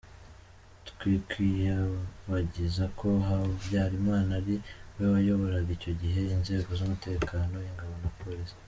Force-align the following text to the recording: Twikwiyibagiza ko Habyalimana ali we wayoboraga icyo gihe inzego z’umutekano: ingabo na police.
Twikwiyibagiza 0.89 2.83
ko 2.99 3.07
Habyalimana 3.27 4.29
ali 4.39 4.55
we 4.95 5.05
wayoboraga 5.13 5.69
icyo 5.77 5.91
gihe 6.01 6.21
inzego 6.35 6.69
z’umutekano: 6.79 7.55
ingabo 7.69 7.93
na 8.03 8.11
police. 8.19 8.53